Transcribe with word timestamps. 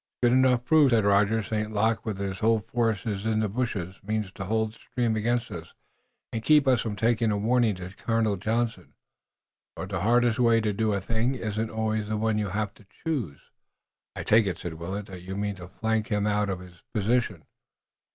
"It's 0.15 0.19
good 0.27 0.33
enough 0.33 0.65
proof," 0.65 0.89
said 0.89 1.03
Rogers. 1.05 1.45
"St. 1.49 1.71
Luc 1.71 2.07
with 2.07 2.17
his 2.17 2.39
whole 2.39 2.61
force 2.61 3.05
in 3.05 3.39
the 3.41 3.47
bushes 3.47 3.99
means 4.01 4.31
to 4.31 4.45
hold 4.45 4.73
the 4.73 4.79
stream 4.79 5.15
against 5.15 5.51
us 5.51 5.75
and 6.33 6.41
keep 6.41 6.67
us 6.67 6.81
from 6.81 6.95
taking 6.95 7.29
a 7.29 7.37
warning 7.37 7.75
to 7.75 8.37
Johnson, 8.37 8.95
but 9.75 9.89
the 9.89 10.01
hardest 10.01 10.39
way 10.39 10.59
to 10.59 10.73
do 10.73 10.93
a 10.93 11.01
thing 11.01 11.35
isn't 11.35 11.69
always 11.69 12.07
the 12.07 12.17
one 12.17 12.39
you 12.39 12.49
have 12.49 12.73
to 12.73 12.87
choose." 13.05 13.41
"I 14.15 14.23
take 14.23 14.47
it," 14.47 14.57
said 14.57 14.73
Willet, 14.73 15.05
"that 15.05 15.21
you 15.21 15.37
mean 15.37 15.53
to 15.57 15.67
flank 15.67 16.07
him 16.07 16.25
out 16.25 16.49
of 16.49 16.61
his 16.61 16.81
position." 16.95 17.43